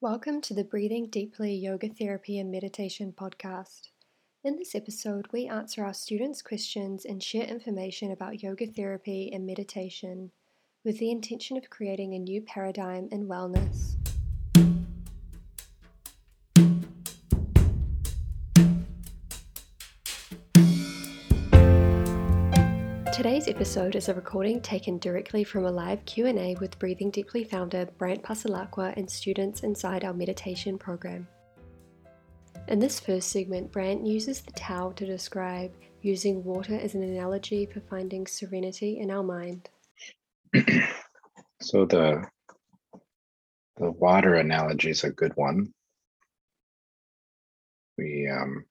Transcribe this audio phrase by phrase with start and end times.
[0.00, 3.88] Welcome to the Breathing Deeply Yoga Therapy and Meditation podcast.
[4.44, 9.44] In this episode, we answer our students' questions and share information about yoga therapy and
[9.44, 10.30] meditation
[10.84, 13.96] with the intention of creating a new paradigm in wellness.
[23.18, 27.84] Today's episode is a recording taken directly from a live Q&A with Breathing Deeply founder
[27.98, 31.26] Brant Passalacqua and students inside our meditation program.
[32.68, 37.66] In this first segment, Brant uses the Tao to describe using water as an analogy
[37.66, 39.68] for finding serenity in our mind.
[41.60, 42.24] so the
[43.78, 45.72] the water analogy is a good one.
[47.96, 48.64] We um,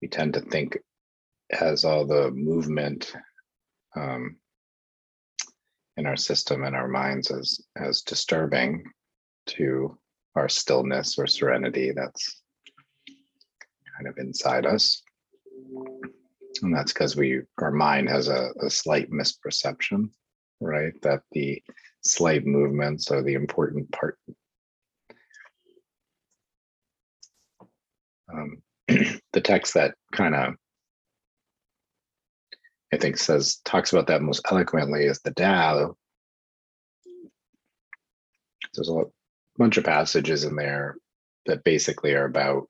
[0.00, 0.78] we tend to think
[1.52, 3.12] has all the movement
[3.96, 4.36] um,
[5.96, 8.84] in our system and our minds as as disturbing
[9.46, 9.98] to
[10.34, 12.42] our stillness or serenity that's
[13.96, 15.02] kind of inside us.
[16.62, 20.10] And that's because we our mind has a, a slight misperception
[20.60, 21.62] right that the
[22.02, 24.16] slight movements are the important part.
[28.32, 30.54] Um, the text that kind of
[32.92, 35.96] I think says talks about that most eloquently is the Tao.
[38.74, 39.04] There's a
[39.56, 40.96] bunch of passages in there
[41.46, 42.68] that basically are about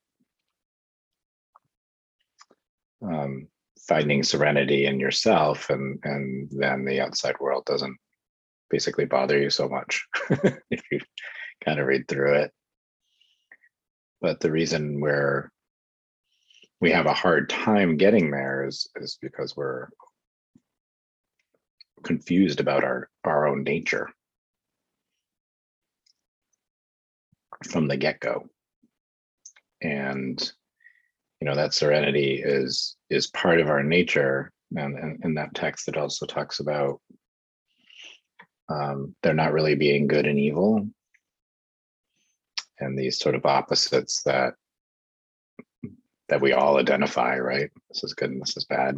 [3.02, 3.48] um,
[3.88, 7.96] finding serenity in yourself, and and then the outside world doesn't
[8.70, 10.06] basically bother you so much
[10.70, 11.00] if you
[11.64, 12.52] kind of read through it.
[14.20, 15.50] But the reason where
[16.80, 19.88] we have a hard time getting there is is because we're
[22.02, 24.10] confused about our our own nature
[27.70, 28.48] from the get-go.
[29.82, 30.52] And
[31.40, 34.52] you know that serenity is is part of our nature.
[34.74, 36.98] And, in that text it also talks about
[38.70, 40.88] um, there not really being good and evil.
[42.78, 44.54] And these sort of opposites that
[46.28, 47.70] that we all identify right?
[47.90, 48.96] This is good and this is bad.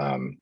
[0.00, 0.38] Um,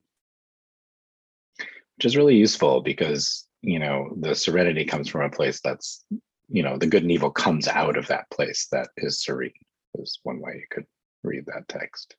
[1.98, 6.04] which is really useful because you know the serenity comes from a place that's
[6.48, 9.50] you know the good and evil comes out of that place that is serene
[9.96, 10.86] is one way you could
[11.24, 12.14] read that text.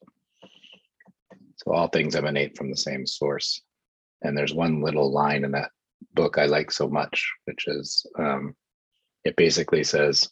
[1.55, 3.61] So all things emanate from the same source.
[4.21, 5.71] And there's one little line in that
[6.13, 8.55] book i like so much which is um,
[9.25, 10.29] it basically says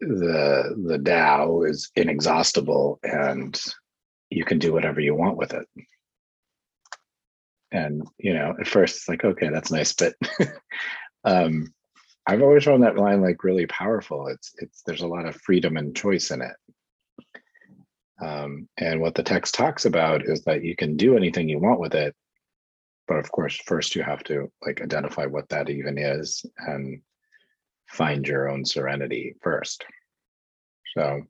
[0.00, 3.60] the the Tao is inexhaustible and
[4.30, 5.66] you can do whatever you want with it
[7.72, 10.14] and you know at first it's like okay that's nice but
[11.24, 11.72] um
[12.26, 14.28] i've always found that line like really powerful.
[14.28, 16.56] It's it's there's a lot of freedom and choice in it.
[18.20, 21.80] Um, and what the text talks about is that you can do anything you want
[21.80, 22.14] with it
[23.08, 27.00] but of course first you have to like identify what that even is and
[27.88, 29.84] find your own serenity first.
[30.96, 31.22] So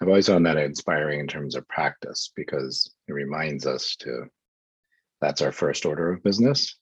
[0.00, 4.26] i've always found that inspiring in terms of practice because it reminds us to
[5.22, 6.76] that's our first order of business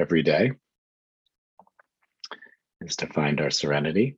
[0.00, 0.52] every day
[2.80, 4.16] is to find our serenity.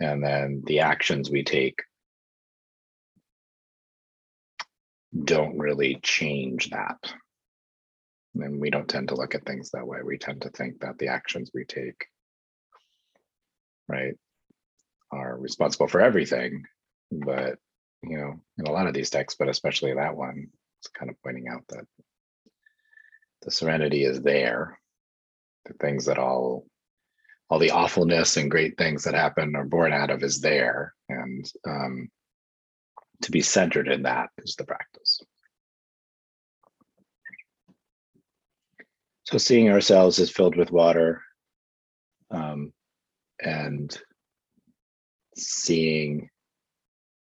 [0.00, 1.82] And then the actions we take
[5.24, 6.96] don't really change that.
[8.34, 9.98] And we don't tend to look at things that way.
[10.02, 12.06] We tend to think that the actions we take,
[13.88, 14.14] right,
[15.12, 16.64] are responsible for everything.
[17.12, 17.58] But,
[18.02, 20.48] you know, in a lot of these texts, but especially that one,
[20.80, 21.84] it's kind of pointing out that
[23.44, 24.78] the serenity is there.
[25.66, 26.66] The things that all
[27.50, 30.94] all the awfulness and great things that happen are born out of is there.
[31.10, 32.08] And um,
[33.22, 35.20] to be centered in that is the practice.
[39.24, 41.22] So seeing ourselves as filled with water
[42.30, 42.72] um,
[43.40, 43.96] and
[45.36, 46.28] seeing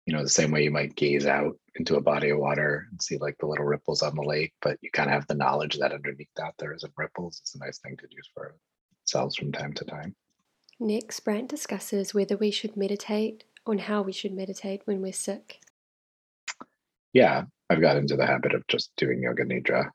[0.05, 3.01] you know the same way you might gaze out into a body of water and
[3.01, 5.77] see like the little ripples on the lake, but you kind of have the knowledge
[5.79, 7.39] that underneath that there isn't ripples.
[7.41, 8.55] It's a nice thing to use for
[9.05, 10.15] ourselves from time to time.
[10.79, 15.59] Next, Brant discusses whether we should meditate on how we should meditate when we're sick.
[17.13, 19.89] Yeah, I've got into the habit of just doing yoga nidra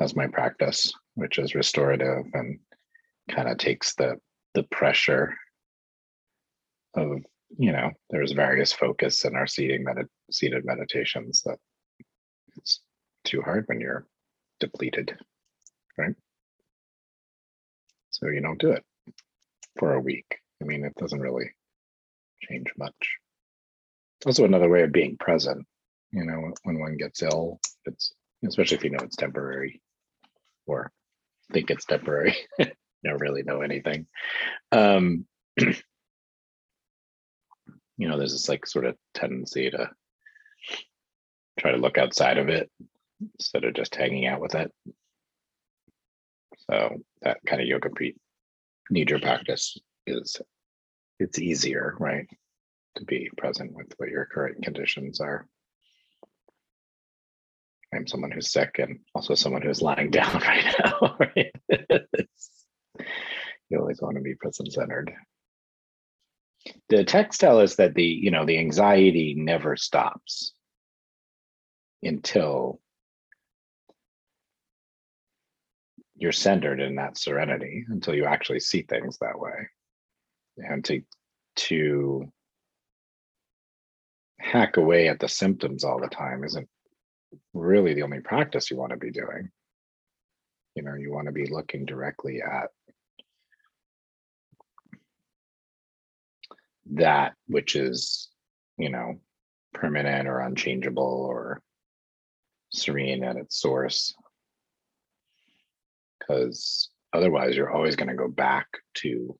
[0.00, 2.58] as my practice, which is restorative and
[3.30, 4.16] kind of takes the
[4.54, 5.34] the pressure
[6.94, 7.22] of
[7.58, 11.58] you know, there's various focus in our seating med- seated meditations that
[12.56, 12.80] it's
[13.24, 14.06] too hard when you're
[14.60, 15.16] depleted,
[15.96, 16.14] right?
[18.12, 18.84] so you don't do it
[19.78, 20.38] for a week.
[20.62, 21.50] I mean, it doesn't really
[22.40, 23.16] change much.
[24.18, 25.66] It's also another way of being present.
[26.12, 28.12] You know, when one gets ill, it's
[28.46, 29.80] especially if you know it's temporary
[30.66, 30.92] or
[31.52, 34.06] think it's temporary, don't really know anything.
[34.70, 35.26] Um,
[38.02, 39.88] you know, there's this like sort of tendency to
[41.60, 42.68] try to look outside of it
[43.38, 44.72] instead of just hanging out with it.
[46.68, 47.90] So that kind of yoga
[48.92, 50.36] nidra practice is
[51.20, 52.26] it's easier, right?
[52.96, 55.46] To be present with what your current conditions are.
[57.94, 61.16] I'm someone who's sick and also someone who's lying down right now.
[61.20, 61.52] Right?
[63.70, 65.12] you always want to be present centered.
[66.88, 70.52] The text tell us that the you know the anxiety never stops
[72.02, 72.80] until
[76.16, 79.68] you're centered in that serenity until you actually see things that way.
[80.58, 81.02] And to
[81.56, 82.32] to
[84.38, 86.68] hack away at the symptoms all the time isn't
[87.54, 89.50] really the only practice you want to be doing.
[90.74, 92.70] You know you want to be looking directly at
[96.90, 98.28] that which is
[98.78, 99.20] you know
[99.72, 101.62] permanent or unchangeable or
[102.72, 104.14] serene at its source.
[106.18, 109.36] Because otherwise you're always going to go back to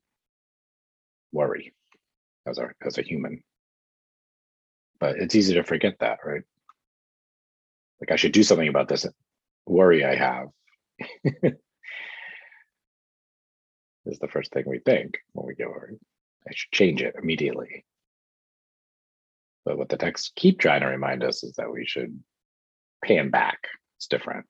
[1.31, 1.73] worry
[2.47, 3.43] as a as a human.
[4.99, 6.43] But it's easy to forget that right?
[8.01, 9.07] Like i should do something about this
[9.65, 10.47] worry i have.
[14.05, 15.97] Is the first thing we think when we get worried
[16.47, 17.85] i should change it immediately
[19.65, 22.19] but what the texts keep trying to remind us is that we should
[23.05, 23.67] him back
[23.97, 24.45] it's different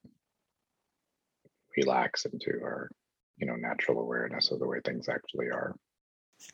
[1.78, 2.90] relax into our
[3.38, 5.75] you know natural awareness of the way things actually are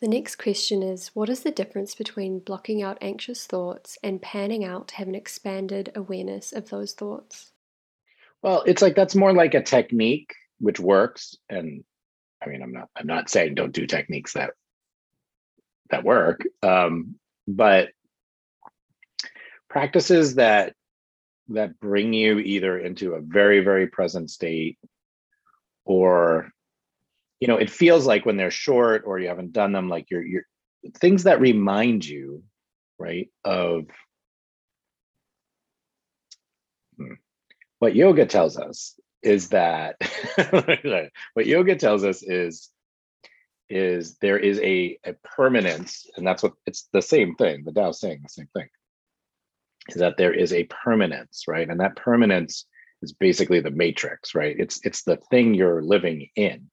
[0.01, 4.63] the next question is What is the difference between blocking out anxious thoughts and panning
[4.63, 7.51] out to have an expanded awareness of those thoughts?
[8.41, 11.35] Well, it's like that's more like a technique which works.
[11.49, 11.83] And
[12.43, 14.51] I mean, I'm not I'm not saying don't do techniques that
[15.89, 16.41] that work.
[16.61, 17.15] Um,
[17.47, 17.89] but
[19.69, 20.73] practices that
[21.49, 24.77] that bring you either into a very, very present state
[25.85, 26.51] or
[27.39, 30.23] you know it feels like when they're short or you haven't done them like you're
[30.23, 30.43] you're
[30.95, 32.43] things that remind you
[32.99, 33.85] right of
[36.97, 37.13] hmm,
[37.79, 39.95] what yoga tells us is that
[41.33, 42.69] what yoga tells us is
[43.69, 47.91] is there is a, a permanence and that's what it's the same thing the Tao
[47.91, 48.67] saying the same thing
[49.89, 51.69] is that there is a permanence right?
[51.69, 52.65] And that permanence
[53.01, 54.55] is basically the matrix right?
[54.57, 56.69] It's it's the thing you're living in.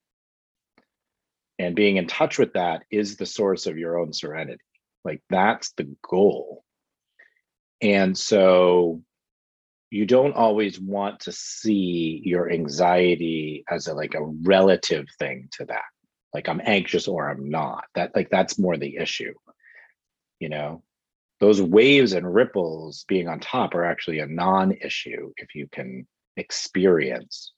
[1.58, 4.62] And being in touch with that is the source of your own serenity.
[5.04, 6.64] Like that's the goal.
[7.80, 9.02] And so
[9.90, 15.64] you don't always want to see your anxiety as a like a relative thing to
[15.66, 15.84] that
[16.34, 17.84] like i'm anxious or i'm not.
[17.94, 19.34] That like that's more the issue
[20.40, 20.82] you know?
[21.38, 26.06] Those waves and ripples being on top are actually a non-issue if you can
[26.38, 27.52] experience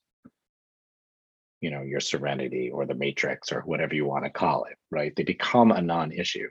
[1.61, 5.15] you know your serenity or the matrix or whatever you want to call it right?
[5.15, 6.49] They become a non-issue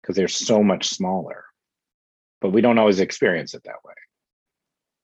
[0.00, 1.44] because they're so much smaller.
[2.40, 3.94] But we don't always experience it that way.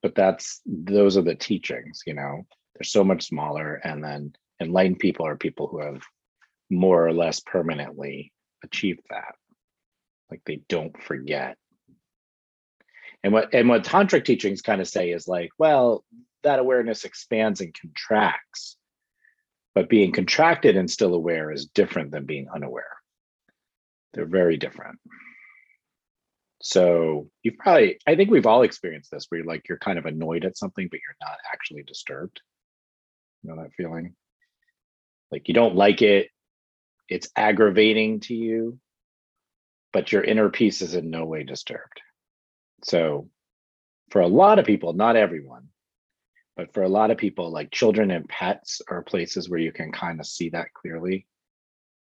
[0.03, 2.47] But that's those are the teachings you know?
[2.75, 6.03] They're so much smaller and then enlightened people are people who have
[6.71, 8.33] more or less permanently
[8.65, 9.35] achieve that
[10.31, 11.57] like they don't forget
[13.23, 16.05] and what and what tantric teachings kind of say is like well
[16.43, 18.79] that awareness expands and contracts
[19.79, 22.97] but being contracted and still aware is different than being unaware.
[24.13, 24.99] They're very different.
[26.61, 30.07] So you've probably, I think we've all experienced this where you're like, you're kind of
[30.07, 32.41] annoyed at something, but you're not actually disturbed.
[33.45, 34.17] You know that feeling?
[35.31, 36.31] Like you don't like it,
[37.09, 38.79] it's aggravating to you,
[39.93, 42.01] but your inner peace is in no way disturbed.
[42.85, 43.29] So
[44.11, 45.69] for a lot of people, not everyone,
[46.57, 49.93] but for a lot of people like children and pets are places where you can
[49.93, 51.27] kind of see that clearly.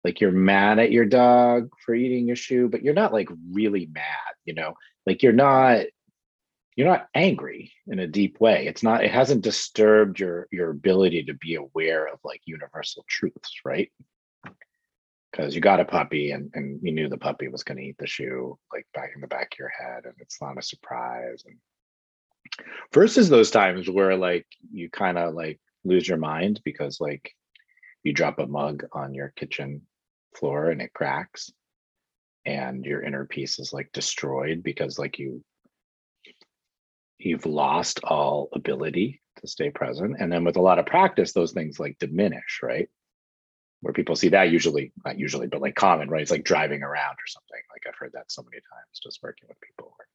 [0.04, 3.86] Like you're mad at your dog for eating your shoe but you're not like really
[3.92, 4.74] mad you know?
[5.06, 5.86] Like you're not
[6.76, 8.66] you're not angry in a deep way.
[8.66, 13.60] It's not it hasn't disturbed your your ability to be aware of like universal truths
[13.64, 13.90] right
[15.30, 17.96] because you got a puppy and, and you knew the puppy was going to eat
[17.98, 21.42] the shoe like back in the back of your head and it's not a surprise
[21.46, 21.56] and
[22.92, 27.32] versus those times where like you kind of like lose your mind because like
[28.02, 29.82] you drop a mug on your kitchen
[30.36, 31.50] floor and it cracks
[32.46, 35.42] and your inner peace is like destroyed because like you
[37.18, 41.52] you've lost all ability to stay present and then with a lot of practice those
[41.52, 42.88] things like diminish right
[43.82, 46.22] where people see that usually not usually but like common right?
[46.22, 47.60] It's like driving around or something.
[47.72, 50.08] Like i've heard that so many times just working with people where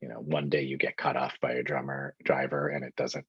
[0.00, 3.26] you know one day you get cut off by a drummer driver and it doesn't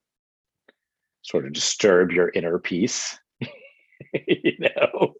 [1.22, 3.18] sort of disturb your inner peace
[4.28, 5.14] you know?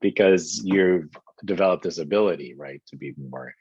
[0.00, 1.08] Because you've
[1.44, 3.54] developed this ability right to be more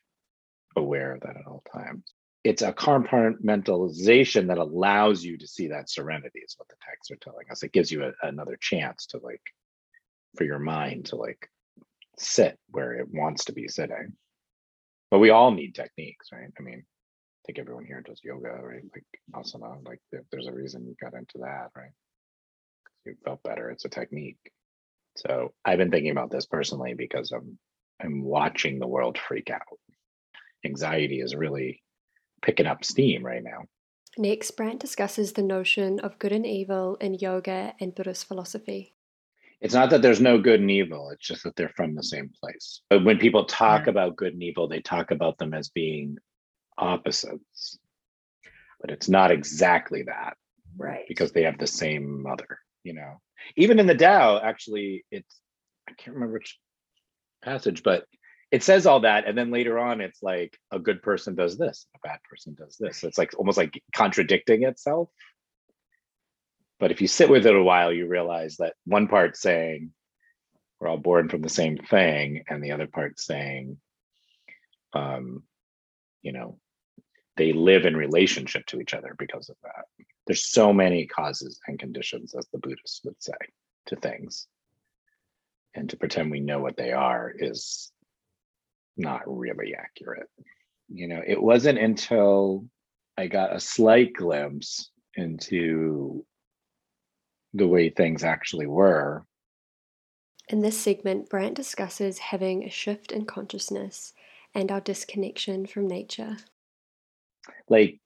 [0.75, 2.03] aware of that at all times
[2.45, 7.15] it's a compartmentalization that allows you to see that serenity is what the texts are
[7.15, 7.63] telling us.
[7.63, 9.41] It gives you a, another chance to like
[10.37, 11.49] for your mind to like
[12.19, 14.13] sit where it wants to be sitting.
[15.09, 16.49] But we all need techniques right?
[16.57, 18.83] I mean i think everyone here does yoga right?
[18.93, 21.93] Like asana like there's a reason you got into that right?
[23.05, 23.71] You felt better.
[23.71, 24.51] It's a technique.
[25.17, 27.57] So i've been thinking about this personally because i'm
[28.03, 29.79] i'm watching the world freak out.
[30.63, 31.81] Anxiety is really
[32.45, 33.63] picking up steam right now.
[34.17, 38.93] Next, Brant discusses the notion of good and evil in yoga and Buddhist philosophy.
[39.59, 42.29] It's not that there's no good and evil, it's just that they're from the same
[42.39, 42.81] place.
[42.89, 43.91] But when people talk yeah.
[43.91, 46.17] about good and evil, they talk about them as being
[46.77, 47.79] opposites.
[48.79, 50.37] But it's not exactly that.
[50.77, 51.05] Right.
[51.07, 53.21] Because they have the same mother, you know.
[53.55, 55.39] Even in the Tao, actually, it's
[55.89, 56.57] I can't remember which
[57.43, 58.05] passage, but
[58.51, 61.87] it says all that and then later on it's like a good person does this
[61.95, 63.03] a bad person does this.
[63.03, 65.09] It's like almost like contradicting itself.
[66.79, 69.91] But if you sit with it a while you realize that one part saying
[70.79, 73.77] we're all born from the same thing and the other part saying
[74.93, 75.43] um
[76.21, 76.57] you know
[77.37, 79.85] they live in relationship to each other because of that.
[80.25, 83.33] There's so many causes and conditions as the buddhists would say
[83.87, 84.47] to things.
[85.73, 87.91] And to pretend we know what they are is
[88.97, 90.29] not really accurate.
[90.89, 92.65] You know, it wasn't until
[93.17, 96.25] I got a slight glimpse into
[97.53, 99.25] the way things actually were.
[100.49, 104.13] In this segment, Brant discusses having a shift in consciousness
[104.53, 106.37] and our disconnection from nature.
[107.67, 107.99] Like,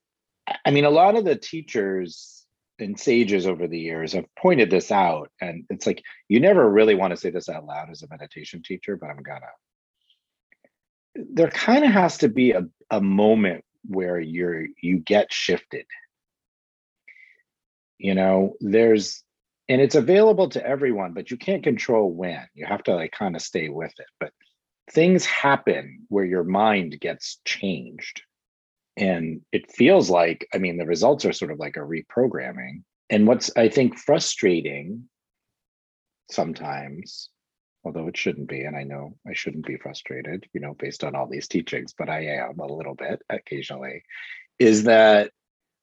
[0.66, 2.46] I mean, a lot of the teachers
[2.80, 5.30] and sages over the years have pointed this out.
[5.42, 8.64] And it's like, you never really want to say this out loud as a meditation
[8.64, 9.46] teacher, but I'm gonna
[11.16, 15.86] there kind of has to be a, a moment where you're you get shifted.
[17.98, 19.24] You know there's
[19.68, 22.46] and it's available to everyone but you can't control when.
[22.54, 24.08] You have to like kind of stay with it.
[24.20, 24.32] But
[24.92, 28.22] things happen where your mind gets changed.
[28.98, 32.84] And it feels like i mean the results are sort of like a reprogramming.
[33.10, 35.10] And what's i think frustrating
[36.32, 37.30] sometimes
[37.84, 38.64] although it shouldn't be.
[38.64, 42.10] And I know I shouldn't be frustrated, you know, based on all these teachings, but
[42.10, 44.04] I am a little bit occasionally,
[44.58, 45.32] is that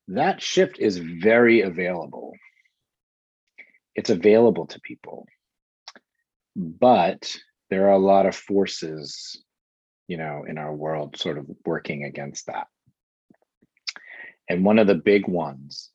[0.08, 2.34] that shift is very available.
[3.94, 5.26] It's available to people.
[6.54, 7.36] But
[7.70, 9.42] there are a lot of forces,
[10.06, 12.66] you know, in our world sort of working against that.
[14.48, 15.90] And one of the big ones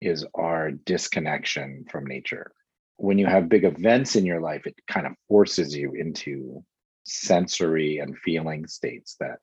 [0.00, 2.52] is our disconnection from nature
[2.98, 6.62] when you have big events in your life, it kind of forces you into
[7.04, 9.38] sensory and feeling states that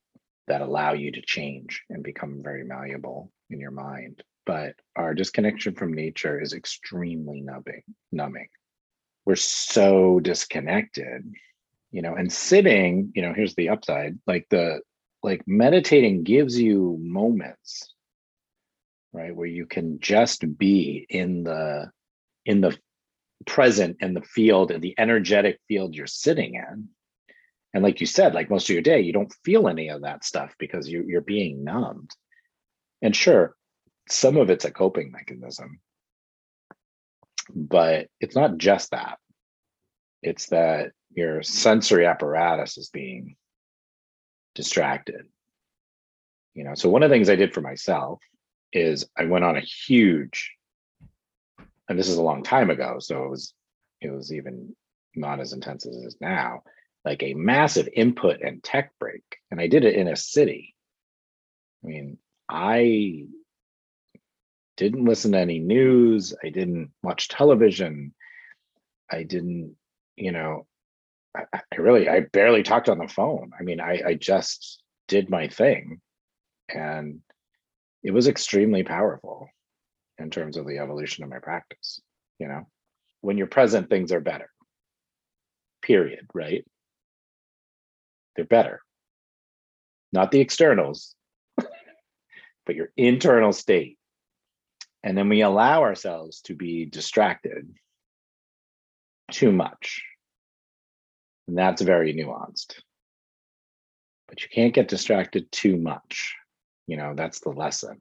[0.47, 4.21] that allow you to change and become very malleable in your mind.
[4.45, 7.81] But our disconnection from nature is extremely numbing,
[8.11, 8.49] numbing.
[9.25, 11.33] We're so disconnected,
[11.91, 14.81] you know, and sitting, you know, here's the upside, like the
[15.23, 17.91] like meditating gives you moments,
[19.13, 21.89] right, where you can just be in the
[22.45, 22.77] in the
[23.45, 26.89] present in the field and the energetic field you're sitting in.
[27.73, 30.23] And like you said like most of your day you don't feel any of that
[30.23, 32.11] stuff because you, you're being numbed.
[33.01, 33.55] And sure
[34.09, 35.79] some of it's a coping mechanism.
[37.53, 39.17] But it's not just that.
[40.23, 43.35] It's that your sensory apparatus is being
[44.55, 45.25] distracted.
[46.53, 48.21] You know so one of the things i did for myself
[48.71, 50.55] is i went on a huge
[51.87, 53.53] and this is a long time ago, so it was
[54.01, 54.75] it was even
[55.15, 56.63] not as intense as it is now,
[57.03, 59.23] like a massive input and tech break.
[59.51, 60.75] And I did it in a city.
[61.83, 62.17] I mean,
[62.49, 63.25] I
[64.77, 68.13] didn't listen to any news, I didn't watch television,
[69.09, 69.75] I didn't,
[70.17, 70.65] you know,
[71.35, 73.51] I, I really I barely talked on the phone.
[73.57, 76.01] I mean, I, I just did my thing
[76.73, 77.21] and
[78.03, 79.47] it was extremely powerful
[80.19, 82.01] in terms of the evolution of my practice
[82.39, 82.65] you know
[83.25, 84.51] when you're present, things are better.
[85.81, 86.63] Period, right?
[88.35, 88.81] They're better.
[90.13, 91.15] Not the externals,
[91.57, 93.97] but your internal state.
[95.03, 97.67] And then we allow ourselves to be distracted
[99.31, 100.03] too much.
[101.47, 102.75] And that's very nuanced.
[104.27, 106.35] But you can't get distracted too much.
[106.85, 107.97] You know, that's the lesson.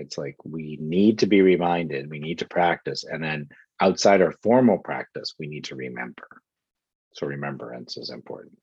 [0.00, 3.04] It's like we need to be reminded, we need to practice.
[3.04, 3.48] And then
[3.80, 6.26] outside our formal practice, we need to remember.
[7.12, 8.58] So remembrance is important.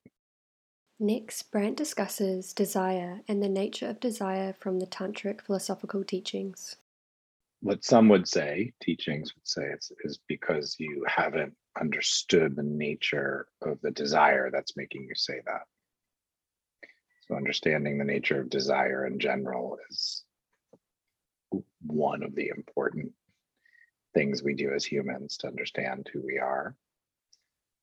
[0.99, 6.77] Next, Brant discusses desire and the nature of desire from the Tantric philosophical teachings.
[7.59, 13.47] What some would say, teachings would say, it's, is because you haven't understood the nature
[13.61, 15.61] of the desire that's making you say that.
[17.27, 20.23] So, understanding the nature of desire in general is
[21.97, 23.11] one of the important
[24.13, 26.75] things we do as humans to understand who we are.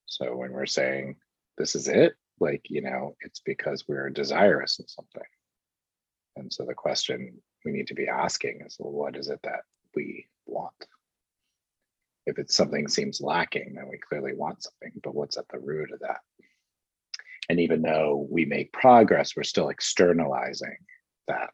[0.05, 1.15] So, when we're saying
[1.57, 5.29] this is it, like, you know, it's because we're desirous of something.
[6.35, 9.61] And so, the question we need to be asking is, well, what is it that
[9.95, 10.73] we want?
[12.25, 15.91] If it's something seems lacking, then we clearly want something, but what's at the root
[15.91, 16.21] of that?
[17.49, 20.77] And even though we make progress, we're still externalizing
[21.27, 21.51] that.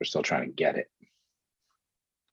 [0.00, 0.90] We're still trying to get it.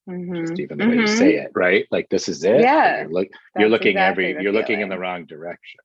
[0.10, 0.46] Mm-hmm.
[0.46, 0.92] Just even the mm-hmm.
[0.92, 1.18] way you mm-hmm.
[1.18, 1.86] say it, right?
[1.92, 2.62] Like this is it.
[2.62, 3.02] Yeah.
[3.02, 5.82] You're, look, you're looking exactly every you're looking in the wrong direction.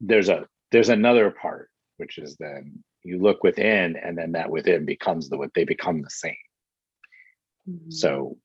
[0.00, 4.86] There's a there's another part, which is then you look within, and then that within
[4.86, 6.34] becomes the what they become the same.
[7.68, 7.90] Mm-hmm.
[7.90, 8.38] So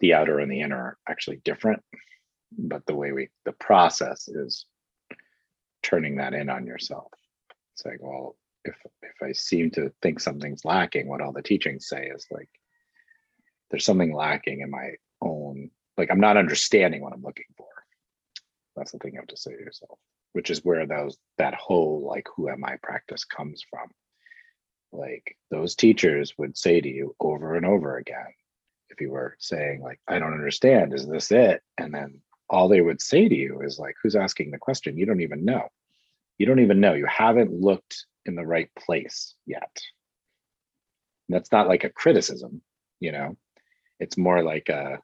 [0.00, 1.82] the outer and the inner are actually different,
[2.56, 4.64] but the way we the process is
[5.82, 7.12] turning that in on yourself.
[7.74, 8.36] It's like, well,
[8.68, 12.48] if if I seem to think something's lacking, what all the teachings say is like
[13.70, 17.66] there's something lacking in my own like I'm not understanding what I'm looking for.
[18.76, 19.98] That's the thing you have to say to yourself,
[20.32, 23.88] which is where those that whole like who am I practice comes from.
[24.92, 28.32] Like those teachers would say to you over and over again,
[28.90, 32.80] if you were saying like i don't understand is this it and then all they
[32.80, 35.68] would say to you is like who's asking the question you don't even know
[36.38, 36.94] you don't even know.
[36.94, 39.76] You haven't looked in the right place yet.
[41.28, 42.62] And that's not like a criticism
[43.00, 43.36] you know?
[44.00, 44.98] It's more like a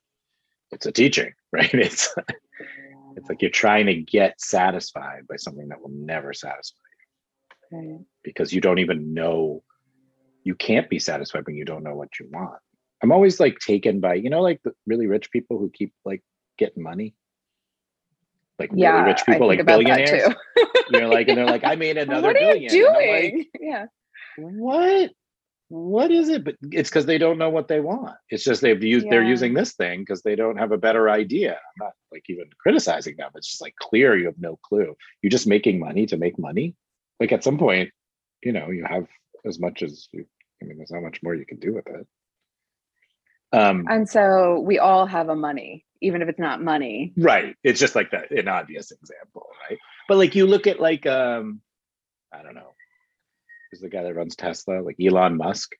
[0.70, 1.72] it's a teaching right?
[1.72, 2.14] It's
[3.16, 6.78] it's like you're trying to get satisfied by something that will never satisfy
[7.70, 7.78] you.
[7.78, 8.00] Right.
[8.22, 9.62] because you don't even know
[10.44, 12.60] you can't be satisfied when you don't know what you want.
[13.02, 16.22] I'm always like taken by, you know, like the really rich people who keep like
[16.58, 17.14] getting money.
[18.58, 20.32] Like yeah, really rich people, like billionaires.
[20.90, 23.36] You're like, and they're like, I made another what are You doing?
[23.38, 23.86] Like, yeah.
[24.38, 25.10] What?
[25.68, 26.44] What is it?
[26.44, 28.14] But it's because they don't know what they want.
[28.28, 29.10] It's just they've used yeah.
[29.10, 31.52] they're using this thing because they don't have a better idea.
[31.52, 33.30] I'm not like even criticizing them.
[33.34, 34.94] It's just like clear you have no clue.
[35.22, 36.76] You're just making money to make money.
[37.18, 37.90] Like at some point,
[38.42, 39.08] you know, you have
[39.44, 40.26] as much as you
[40.62, 42.06] I mean, there's not much more you can do with it.
[43.52, 47.12] Um, and so we all have a money, even if it's not money.
[47.16, 47.56] Right.
[47.64, 49.78] It's just like that, an obvious example, right?
[50.08, 51.60] But like you look at like um,
[52.32, 52.74] I don't know,
[53.70, 55.72] who's the guy that runs Tesla, like Elon Musk.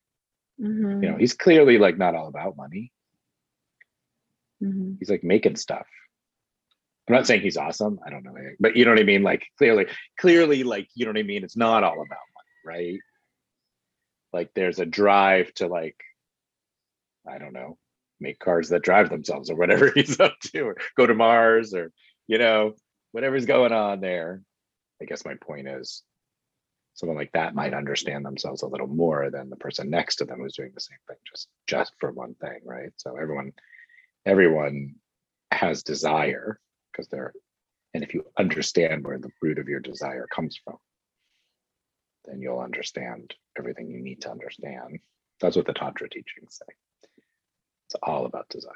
[0.61, 1.03] Mm-hmm.
[1.03, 2.93] You know, he's clearly like not all about money.
[4.63, 4.95] Mm-hmm.
[4.99, 5.87] He's like making stuff.
[7.09, 8.01] I'm not saying he's awesome.
[8.07, 9.23] I don't know, but you know what I mean.
[9.23, 9.87] Like clearly,
[10.19, 11.45] clearly, like you know what I mean.
[11.45, 13.01] It's not all about money, right?
[14.33, 15.97] Like there's a drive to like
[17.29, 17.77] I don't know,
[18.25, 21.93] make cars that drive themselves or whatever he's up to, or go to Mars or,
[22.27, 22.75] you know,
[23.13, 24.43] whatever's going on there.
[25.01, 26.03] I guess my point is
[26.95, 30.41] someone like that might understand themselves a little more than the person next to them
[30.41, 32.91] who's doing the same thing just just for one thing right?
[32.97, 33.53] So everyone
[34.25, 34.95] everyone
[35.51, 36.59] has desire
[36.93, 37.33] because they're
[37.93, 40.77] and if you understand where the root of your desire comes from
[42.25, 44.99] then you'll understand everything you need to understand.
[45.41, 46.75] That's what the tantra teachings say
[47.87, 48.73] it's all about desire,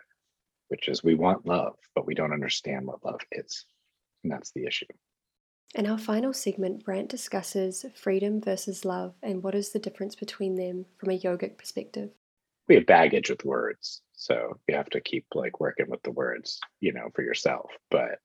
[0.68, 3.64] which is we want love, but we don't understand what love is.
[4.22, 4.86] And that's the issue.
[5.74, 10.56] In our final segment, Brant discusses freedom versus love and what is the difference between
[10.56, 12.10] them from a yogic perspective.
[12.68, 14.02] We have baggage with words.
[14.14, 17.70] So you have to keep like working with the words, you know, for yourself.
[17.90, 18.18] But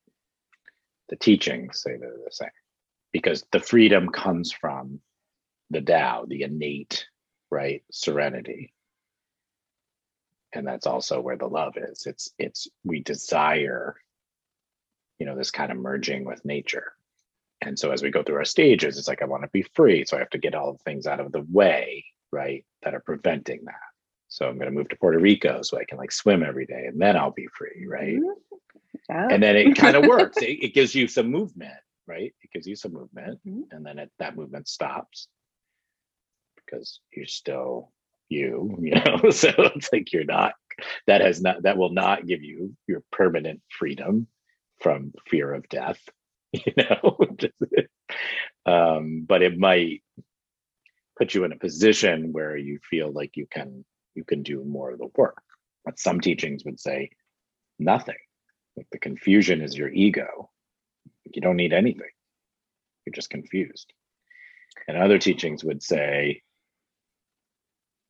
[1.10, 2.50] the teachings say they're the same
[3.12, 5.00] because the freedom comes from
[5.69, 7.06] the Tao, the innate,
[7.52, 8.74] right, serenity
[10.54, 13.96] and that's also where the love is it's it's we desire
[15.20, 16.94] you know this kind of merging with nature
[17.62, 20.04] and so as we go through our stages it's like i want to be free
[20.06, 23.04] so i have to get all the things out of the way right that are
[23.06, 23.76] preventing that
[24.28, 26.86] So I'm going to move to Puerto Rico so I can like swim every day
[26.88, 28.18] and then I'll be free, right?
[28.18, 28.56] Mm-hmm.
[29.10, 29.28] Yeah.
[29.30, 30.38] And then it kind of works.
[30.38, 32.34] It, it, gives you some movement, right?
[32.42, 33.62] It gives you some movement, mm-hmm.
[33.70, 35.28] and then it, that movement stops
[36.56, 37.92] because you're still
[38.34, 39.30] you, you know.
[39.32, 40.54] so it's like you're not.
[41.08, 41.63] That has not.
[41.63, 44.28] That will not give you your permanent freedom
[44.82, 46.00] from fear of death,
[46.52, 47.17] you know.
[48.65, 50.02] um, but it might
[51.17, 54.91] put you in a position where you feel like you can you can do more
[54.91, 55.41] of the work.
[55.86, 57.10] But some teachings would say
[57.80, 58.17] nothing.
[58.76, 60.50] Like the confusion is your ego.
[61.34, 62.10] You don't need anything.
[63.06, 63.91] You're just confused.
[64.88, 66.41] And other teachings would say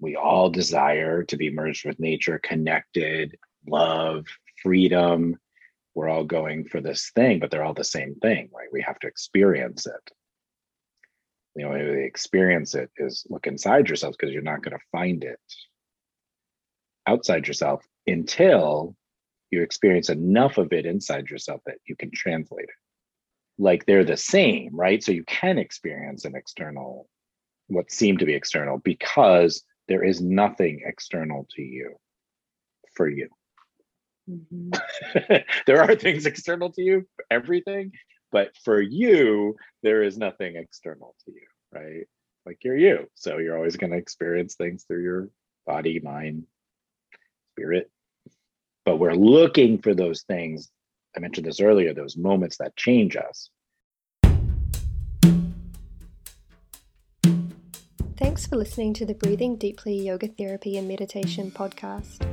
[0.03, 4.25] we all desire to be merged with nature, connected, love,
[4.61, 5.37] freedom.
[5.95, 8.67] We're all going for this thing, but they're all the same thing, right?
[8.71, 10.11] We have to experience it.
[11.55, 14.85] The only way to experience it is look inside yourself because you're not going to
[14.91, 15.39] find it
[17.07, 18.95] outside yourself until
[19.51, 22.75] you experience enough of it inside yourself that you can translate it.
[23.57, 25.01] Like they're the same, right?
[25.01, 27.07] So you can experience an external,
[27.67, 31.95] what seem to be external, because there is nothing external to you
[32.95, 33.29] for you.
[34.29, 34.71] Mm-hmm.
[35.65, 37.91] there are things external to you, everything,
[38.31, 42.07] but for you, there is nothing external to you, right?
[42.45, 43.07] Like you're you.
[43.15, 45.29] So you're always going to experience things through your
[45.65, 46.43] body, mind,
[47.53, 47.89] spirit.
[48.85, 50.69] But we're looking for those things.
[51.15, 53.49] I mentioned this earlier, those moments that change us.
[58.23, 62.25] Thanks for listening to the Breathing Deeply Yoga Therapy and Meditation podcast.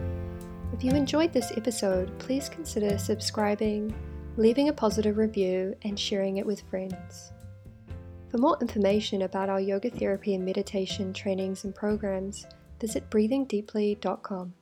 [0.73, 3.93] If you enjoyed this episode, please consider subscribing,
[4.37, 7.33] leaving a positive review, and sharing it with friends.
[8.31, 12.47] For more information about our yoga therapy and meditation trainings and programs,
[12.81, 14.55] visit breathingdeeply.com.